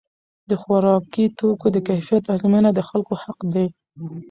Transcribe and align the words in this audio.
د 0.49 0.51
خوراکي 0.61 1.25
توکو 1.39 1.67
د 1.71 1.77
کیفیت 1.87 2.23
ازموینه 2.33 2.69
د 2.73 2.79
خلکو 2.89 3.13
حق 3.23 3.39
دی. 3.53 3.67